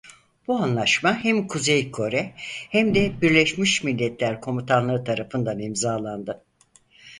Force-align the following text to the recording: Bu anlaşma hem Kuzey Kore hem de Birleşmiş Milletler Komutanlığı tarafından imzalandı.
Bu 0.47 0.55
anlaşma 0.57 1.13
hem 1.23 1.47
Kuzey 1.47 1.91
Kore 1.91 2.33
hem 2.69 2.95
de 2.95 3.21
Birleşmiş 3.21 3.83
Milletler 3.83 4.41
Komutanlığı 4.41 5.03
tarafından 5.03 5.59
imzalandı. 5.59 6.43